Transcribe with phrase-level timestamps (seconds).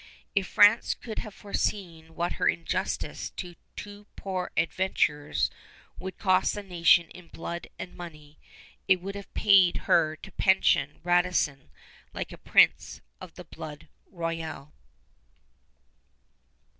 [0.33, 5.51] If France could have foreseen what her injustice to two poor adventurers
[5.99, 8.39] would cost the nation in blood and money,
[8.87, 11.69] it would have paid her to pension Radisson
[12.15, 14.73] like a prince of the blood royal.